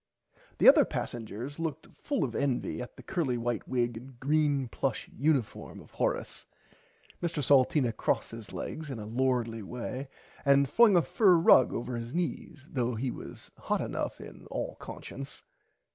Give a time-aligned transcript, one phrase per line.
[0.57, 5.07] The other pasengers looked full of envy at the curly white wig and green plush
[5.15, 6.43] uniform of Horace.
[7.21, 10.07] Mr Salteena crossed his legs in a lordly way
[10.43, 14.75] and flung a fur rug over his knees though he was hot enough in all
[14.79, 15.43] consciunce.